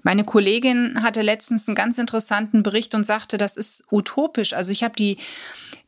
Meine 0.02 0.24
Kollegin 0.24 1.02
hatte 1.02 1.22
letztens 1.22 1.66
einen 1.66 1.74
ganz 1.74 1.98
interessanten 1.98 2.62
Bericht 2.62 2.94
und 2.94 3.04
sagte, 3.04 3.36
das 3.36 3.56
ist 3.56 3.84
utopisch. 3.90 4.52
Also 4.52 4.70
ich 4.72 4.82
habe 4.84 4.94
die 4.96 5.18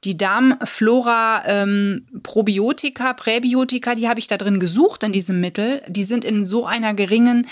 die 0.04 0.16
Darmflora 0.16 1.42
ähm, 1.46 2.06
Probiotika, 2.22 3.12
Präbiotika, 3.12 3.94
die 3.94 4.08
habe 4.08 4.18
ich 4.18 4.28
da 4.28 4.38
drin 4.38 4.58
gesucht 4.58 5.02
in 5.02 5.12
diesem 5.12 5.40
Mittel. 5.40 5.82
Die 5.88 6.04
sind 6.04 6.24
in 6.24 6.46
so 6.46 6.64
einer 6.64 6.94
geringen 6.94 7.46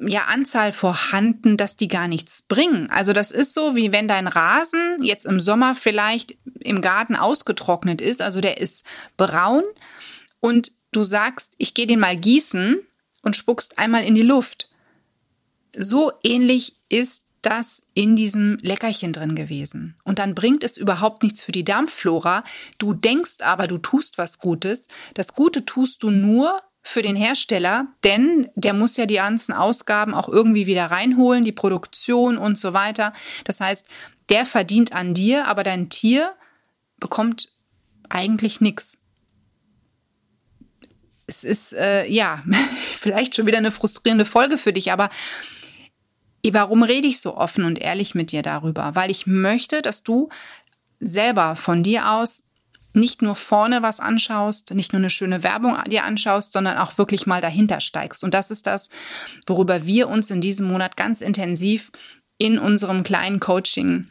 ja, 0.00 0.24
Anzahl 0.24 0.72
vorhanden, 0.72 1.56
dass 1.56 1.76
die 1.76 1.88
gar 1.88 2.08
nichts 2.08 2.42
bringen. 2.42 2.88
Also 2.90 3.12
das 3.12 3.30
ist 3.30 3.52
so, 3.52 3.76
wie 3.76 3.92
wenn 3.92 4.08
dein 4.08 4.26
Rasen 4.26 5.02
jetzt 5.02 5.26
im 5.26 5.40
Sommer 5.40 5.74
vielleicht 5.74 6.36
im 6.60 6.80
Garten 6.80 7.16
ausgetrocknet 7.16 8.00
ist, 8.00 8.22
also 8.22 8.40
der 8.40 8.58
ist 8.58 8.86
braun 9.16 9.62
und 10.40 10.72
du 10.92 11.04
sagst, 11.04 11.54
ich 11.58 11.74
gehe 11.74 11.86
den 11.86 12.00
mal 12.00 12.16
gießen 12.16 12.76
und 13.22 13.36
spuckst 13.36 13.78
einmal 13.78 14.04
in 14.04 14.14
die 14.14 14.22
Luft. 14.22 14.68
So 15.76 16.12
ähnlich 16.22 16.74
ist 16.88 17.26
das 17.42 17.82
in 17.94 18.16
diesem 18.16 18.58
Leckerchen 18.60 19.12
drin 19.12 19.34
gewesen. 19.34 19.96
Und 20.04 20.18
dann 20.18 20.34
bringt 20.34 20.64
es 20.64 20.76
überhaupt 20.76 21.22
nichts 21.22 21.42
für 21.42 21.52
die 21.52 21.64
Darmflora. 21.64 22.42
Du 22.78 22.92
denkst 22.92 23.36
aber, 23.40 23.66
du 23.66 23.78
tust 23.78 24.18
was 24.18 24.38
Gutes. 24.38 24.88
Das 25.14 25.34
Gute 25.34 25.64
tust 25.64 26.02
du 26.02 26.10
nur, 26.10 26.60
für 26.82 27.02
den 27.02 27.16
Hersteller, 27.16 27.88
denn 28.04 28.48
der 28.54 28.72
muss 28.72 28.96
ja 28.96 29.06
die 29.06 29.16
ganzen 29.16 29.52
Ausgaben 29.52 30.14
auch 30.14 30.28
irgendwie 30.28 30.66
wieder 30.66 30.86
reinholen, 30.86 31.44
die 31.44 31.52
Produktion 31.52 32.38
und 32.38 32.58
so 32.58 32.72
weiter. 32.72 33.12
Das 33.44 33.60
heißt, 33.60 33.86
der 34.30 34.46
verdient 34.46 34.92
an 34.92 35.12
dir, 35.12 35.46
aber 35.46 35.62
dein 35.62 35.88
Tier 35.90 36.32
bekommt 36.98 37.52
eigentlich 38.08 38.60
nichts. 38.60 38.98
Es 41.26 41.44
ist 41.44 41.72
äh, 41.74 42.06
ja 42.06 42.42
vielleicht 42.92 43.36
schon 43.36 43.46
wieder 43.46 43.58
eine 43.58 43.72
frustrierende 43.72 44.24
Folge 44.24 44.56
für 44.56 44.72
dich, 44.72 44.90
aber 44.90 45.08
warum 46.50 46.82
rede 46.82 47.06
ich 47.06 47.20
so 47.20 47.36
offen 47.36 47.64
und 47.64 47.78
ehrlich 47.78 48.14
mit 48.14 48.32
dir 48.32 48.42
darüber? 48.42 48.94
Weil 48.94 49.10
ich 49.10 49.26
möchte, 49.26 49.82
dass 49.82 50.02
du 50.02 50.30
selber 50.98 51.56
von 51.56 51.82
dir 51.82 52.10
aus 52.12 52.44
nicht 52.92 53.22
nur 53.22 53.36
vorne 53.36 53.82
was 53.82 54.00
anschaust, 54.00 54.74
nicht 54.74 54.92
nur 54.92 55.00
eine 55.00 55.10
schöne 55.10 55.42
Werbung 55.42 55.76
dir 55.88 56.04
anschaust, 56.04 56.52
sondern 56.52 56.78
auch 56.78 56.98
wirklich 56.98 57.26
mal 57.26 57.40
dahinter 57.40 57.80
steigst. 57.80 58.24
Und 58.24 58.34
das 58.34 58.50
ist 58.50 58.66
das, 58.66 58.88
worüber 59.46 59.86
wir 59.86 60.08
uns 60.08 60.30
in 60.30 60.40
diesem 60.40 60.68
Monat 60.68 60.96
ganz 60.96 61.20
intensiv 61.20 61.90
in 62.38 62.58
unserem 62.58 63.02
kleinen 63.02 63.40
Coaching 63.40 64.08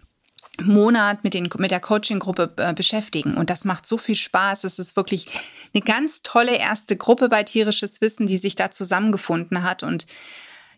Monat 0.62 1.24
mit, 1.24 1.33
den, 1.33 1.50
mit 1.57 1.71
der 1.71 1.79
Coaching-Gruppe 1.79 2.51
äh, 2.57 2.74
beschäftigen. 2.74 3.36
Und 3.36 3.50
das 3.50 3.65
macht 3.65 3.86
so 3.86 3.98
viel 3.98 4.15
Spaß. 4.15 4.65
Es 4.65 4.79
ist 4.79 4.95
wirklich 4.95 5.27
eine 5.74 5.81
ganz 5.81 6.21
tolle 6.21 6.57
erste 6.57 6.98
Gruppe 6.98 7.29
bei 7.29 7.43
Tierisches 7.43 8.01
Wissen, 8.01 8.25
die 8.25 8.38
sich 8.38 8.55
da 8.55 8.71
zusammengefunden 8.71 9.63
hat. 9.63 9.83
Und 9.83 10.05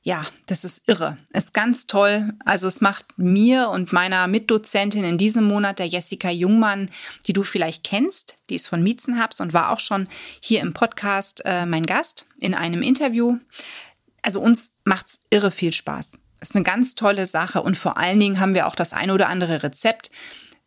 ja, 0.03 0.25
das 0.47 0.63
ist 0.63 0.89
irre. 0.89 1.15
Ist 1.31 1.53
ganz 1.53 1.85
toll. 1.85 2.27
Also 2.43 2.67
es 2.67 2.81
macht 2.81 3.05
mir 3.17 3.69
und 3.69 3.93
meiner 3.93 4.27
Mitdozentin 4.27 5.03
in 5.03 5.19
diesem 5.19 5.43
Monat, 5.43 5.77
der 5.77 5.85
Jessica 5.85 6.31
Jungmann, 6.31 6.89
die 7.27 7.33
du 7.33 7.43
vielleicht 7.43 7.83
kennst, 7.83 8.37
die 8.49 8.55
ist 8.55 8.67
von 8.67 8.81
Miezenhubs 8.81 9.39
und 9.39 9.53
war 9.53 9.71
auch 9.71 9.79
schon 9.79 10.07
hier 10.39 10.61
im 10.61 10.73
Podcast 10.73 11.43
äh, 11.45 11.67
mein 11.67 11.85
Gast 11.85 12.25
in 12.39 12.55
einem 12.55 12.81
Interview. 12.81 13.37
Also 14.23 14.41
uns 14.41 14.73
macht's 14.85 15.19
irre 15.29 15.51
viel 15.51 15.71
Spaß. 15.71 16.17
Ist 16.41 16.55
eine 16.55 16.63
ganz 16.63 16.95
tolle 16.95 17.27
Sache 17.27 17.61
und 17.61 17.77
vor 17.77 17.97
allen 17.97 18.19
Dingen 18.19 18.39
haben 18.39 18.55
wir 18.55 18.65
auch 18.65 18.75
das 18.75 18.93
ein 18.93 19.11
oder 19.11 19.29
andere 19.29 19.61
Rezept 19.61 20.09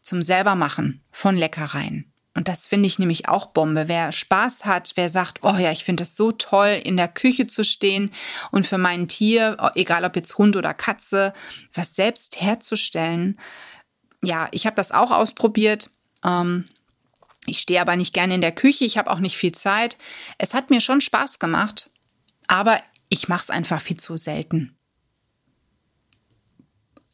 zum 0.00 0.23
selbermachen 0.23 1.03
von 1.11 1.37
Leckereien. 1.37 2.13
Und 2.35 2.49
das 2.49 2.67
finde 2.67 2.88
ich 2.88 2.99
nämlich 2.99 3.29
auch 3.29 3.47
Bombe. 3.47 3.87
Wer 3.87 4.11
Spaß 4.11 4.64
hat, 4.64 4.93
wer 4.97 5.09
sagt, 5.09 5.41
oh 5.43 5.57
ja, 5.57 5.71
ich 5.71 5.85
finde 5.85 6.03
es 6.03 6.17
so 6.17 6.33
toll, 6.33 6.81
in 6.85 6.97
der 6.97 7.09
Küche 7.09 7.47
zu 7.47 7.62
stehen 7.62 8.12
und 8.50 8.67
für 8.67 8.79
mein 8.79 9.07
Tier, 9.07 9.57
egal 9.76 10.05
ob 10.05 10.17
jetzt 10.17 10.37
Hund 10.37 10.57
oder 10.57 10.75
Katze, 10.75 11.33
was 11.73 11.95
selbst 11.95 12.41
herzustellen. 12.41 13.38
Ja, 14.23 14.49
ich 14.50 14.67
habe 14.67 14.76
das 14.76 14.91
auch 14.91 15.12
ausprobiert. 15.12 15.91
Ähm, 16.25 16.69
ich 17.47 17.61
stehe 17.61 17.81
aber 17.81 17.95
nicht 17.95 18.14
gerne 18.14 18.35
in 18.35 18.41
der 18.41 18.53
Küche, 18.53 18.85
ich 18.85 18.99
habe 18.99 19.11
auch 19.11 19.19
nicht 19.19 19.37
viel 19.37 19.53
Zeit. 19.53 19.97
Es 20.38 20.55
hat 20.55 20.71
mir 20.71 20.81
schon 20.81 21.00
Spaß 21.00 21.38
gemacht, 21.38 21.91
aber 22.49 22.81
ich 23.11 23.29
mache 23.29 23.43
es 23.43 23.50
einfach 23.50 23.81
viel 23.81 23.99
zu 23.99 24.17
selten. 24.17 24.75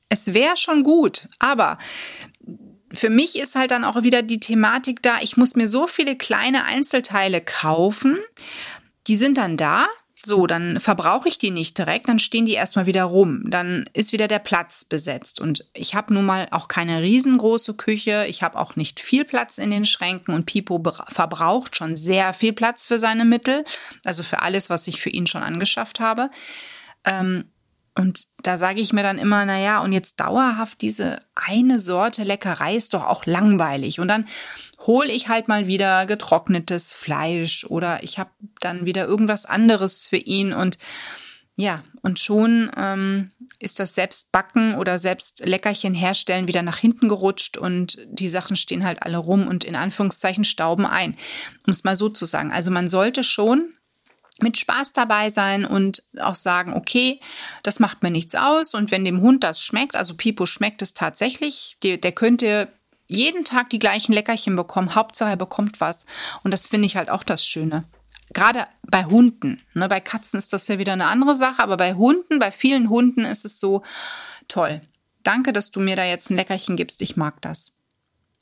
Es 0.09 0.33
wäre 0.35 0.57
schon 0.57 0.83
gut, 0.83 1.29
aber 1.39 1.79
für 2.93 3.11
mich 3.11 3.39
ist 3.39 3.55
halt 3.55 3.71
dann 3.71 3.85
auch 3.85 4.03
wieder 4.03 4.23
die 4.23 4.41
Thematik 4.41 5.03
da, 5.03 5.19
ich 5.21 5.37
muss 5.37 5.57
mir 5.57 5.69
so 5.69 5.87
viele 5.87 6.17
kleine 6.17 6.65
Einzelteile 6.65 7.41
kaufen, 7.41 8.19
die 9.07 9.17
sind 9.17 9.39
dann 9.39 9.57
da, 9.57 9.87
so, 10.23 10.47
dann 10.47 10.81
verbrauche 10.81 11.29
ich 11.29 11.39
die 11.39 11.51
nicht 11.51 11.79
direkt, 11.79 12.09
dann 12.09 12.19
stehen 12.19 12.45
die 12.45 12.53
erstmal 12.53 12.87
wieder 12.87 13.05
rum. 13.05 13.43
Dann 13.47 13.89
ist 13.95 14.13
wieder 14.13 14.29
der 14.29 14.39
Platz 14.39 14.85
besetzt. 14.85 15.41
Und 15.41 15.65
ich 15.73 15.95
habe 15.95 16.13
nun 16.13 16.27
mal 16.27 16.47
auch 16.51 16.69
keine 16.69 17.01
riesengroße 17.01 17.75
Küche. 17.75 18.27
Ich 18.29 18.43
habe 18.43 18.59
auch 18.59 18.77
nicht 18.77 19.01
viel 19.01 19.25
Platz 19.25 19.57
in 19.57 19.71
den 19.71 19.87
Schränken 19.87 20.35
und 20.35 20.45
Pipo 20.45 20.83
verbraucht 21.09 21.77
schon 21.77 21.97
sehr 21.97 22.35
viel 22.35 22.53
Platz 22.53 22.87
für 22.87 22.99
seine 22.99 23.25
Mittel. 23.25 23.65
Also 24.05 24.23
für 24.23 24.43
alles, 24.43 24.69
was 24.69 24.87
ich 24.89 25.01
für 25.01 25.11
ihn 25.11 25.27
schon 25.27 25.43
angeschafft 25.43 26.01
habe. 26.01 26.31
Ähm, 27.05 27.47
und 27.97 28.27
da 28.43 28.57
sage 28.57 28.81
ich 28.81 28.93
mir 28.93 29.03
dann 29.03 29.19
immer, 29.19 29.45
na 29.45 29.59
ja, 29.59 29.83
und 29.83 29.93
jetzt 29.93 30.21
dauerhaft 30.21 30.81
diese 30.81 31.21
eine 31.35 31.81
Sorte 31.81 32.25
Leckerei 32.25 32.77
ist 32.77 32.95
doch 32.95 33.05
auch 33.05 33.27
langweilig. 33.27 34.01
Und 34.01 34.09
dann 34.09 34.27
hole 34.87 35.11
ich 35.11 35.29
halt 35.29 35.49
mal 35.49 35.67
wieder 35.67 36.07
getrocknetes 36.07 36.93
Fleisch 36.93 37.65
oder 37.65 38.03
ich 38.03 38.19
habe 38.19 38.31
dann 38.61 38.87
wieder 38.87 39.07
irgendwas 39.07 39.45
anderes 39.45 40.07
für 40.07 40.17
ihn 40.17 40.53
und 40.53 40.79
ja, 41.57 41.83
und 42.01 42.19
schon 42.19 42.71
ähm, 42.75 43.33
ist 43.59 43.81
das 43.81 43.95
Selbstbacken 43.95 44.77
oder 44.77 44.99
selbst 44.99 45.45
Leckerchen 45.45 45.93
herstellen 45.93 46.49
wieder 46.49 46.63
nach 46.63 46.79
hinten 46.79 47.09
gerutscht 47.09 47.59
und 47.59 47.99
die 48.09 48.31
Sachen 48.31 48.57
stehen 48.57 48.87
halt 48.87 49.03
alle 49.03 49.19
rum 49.19 49.47
und 49.47 49.65
in 49.65 49.77
Anführungszeichen 49.77 50.45
stauben 50.45 50.87
ein, 50.87 51.19
um 51.67 51.73
es 51.73 51.85
mal 51.85 51.97
so 51.97 52.09
zu 52.09 52.25
sagen. 52.25 52.51
Also 52.51 52.71
man 52.71 52.89
sollte 52.89 53.23
schon 53.23 53.75
mit 54.43 54.59
Spaß 54.59 54.93
dabei 54.93 55.31
sein 55.31 55.65
und 55.65 56.03
auch 56.21 56.35
sagen, 56.35 56.75
okay, 56.75 57.21
das 57.63 57.81
macht 57.81 58.03
mir 58.03 58.11
nichts 58.11 58.35
aus. 58.35 58.75
Und 58.75 58.91
wenn 58.91 59.05
dem 59.05 59.21
Hund 59.21 59.45
das 59.45 59.63
schmeckt, 59.63 59.97
also 59.97 60.15
Pipo 60.15 60.47
schmeckt 60.47 60.83
es 60.83 60.95
tatsächlich, 60.95 61.77
der, 61.83 61.97
der 61.97 62.13
könnte 62.13 62.69
jeden 63.07 63.45
Tag 63.45 63.71
die 63.71 63.81
gleichen 63.81 64.13
Leckerchen 64.13 64.55
bekommen. 64.55 64.95
Hauptsache 64.95 65.31
er 65.31 65.37
bekommt 65.37 65.81
was. 65.81 66.07
Und 66.45 66.53
das 66.53 66.69
finde 66.69 66.87
ich 66.87 66.97
halt 66.97 67.11
auch 67.11 67.25
das 67.25 67.45
Schöne. 67.45 67.85
Gerade 68.33 68.67
bei 68.87 69.05
Hunden. 69.05 69.61
Ne, 69.75 69.89
bei 69.89 70.01
Katzen 70.01 70.39
ist 70.39 70.53
das 70.53 70.69
ja 70.69 70.79
wieder 70.79 70.93
eine 70.93 71.07
andere 71.07 71.35
Sache, 71.35 71.63
aber 71.63 71.77
bei 71.77 71.95
Hunden, 71.95 72.39
bei 72.39 72.53
vielen 72.53 72.89
Hunden 72.89 73.25
ist 73.25 73.45
es 73.45 73.59
so 73.59 73.83
toll. 74.47 74.81
Danke, 75.25 75.53
dass 75.53 75.71
du 75.71 75.81
mir 75.81 75.97
da 75.97 76.05
jetzt 76.05 76.31
ein 76.31 76.37
Leckerchen 76.37 76.77
gibst. 76.77 77.03
Ich 77.03 77.17
mag 77.17 77.43
das. 77.43 77.77